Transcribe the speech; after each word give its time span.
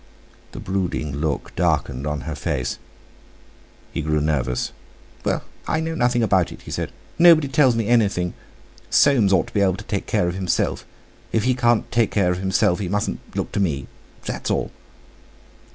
The 0.53 0.59
brooding 0.59 1.17
look 1.17 1.55
darkened 1.55 2.07
on 2.07 2.21
her 2.21 2.33
face; 2.33 2.79
he 3.93 4.01
grew 4.01 4.19
nervous. 4.19 4.71
"Well, 5.23 5.43
I 5.67 5.79
know 5.79 5.93
nothing 5.93 6.23
about 6.23 6.51
it," 6.51 6.63
he 6.63 6.71
said; 6.71 6.91
"nobody 7.19 7.47
tells 7.47 7.75
me 7.75 7.85
anything. 7.87 8.33
Soames 8.89 9.31
ought 9.31 9.45
to 9.45 9.53
be 9.53 9.61
able 9.61 9.75
to 9.77 9.83
take 9.85 10.07
care 10.07 10.27
of 10.27 10.33
himself. 10.33 10.87
If 11.31 11.43
he 11.43 11.53
can't 11.53 11.91
take 11.91 12.09
care 12.09 12.31
of 12.31 12.39
himself 12.39 12.79
he 12.79 12.89
mustn't 12.89 13.19
look 13.35 13.51
to 13.51 13.59
me—that's 13.59 14.49
all." 14.49 14.71